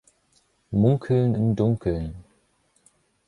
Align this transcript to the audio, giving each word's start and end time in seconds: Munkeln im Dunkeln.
Munkeln 0.71 1.35
im 1.35 1.55
Dunkeln. 1.55 2.15